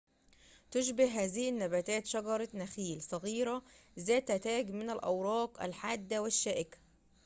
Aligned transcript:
تشبه 0.71 1.05
هذه 1.07 1.49
النباتات 1.49 2.05
شجرة 2.05 2.47
نخيل 2.53 3.01
صغيرة 3.01 3.63
ذات 3.99 4.31
تاج 4.31 4.71
من 4.71 4.89
الأوراق 4.89 5.63
الحادة 5.63 6.21
والشائكة 6.21 6.77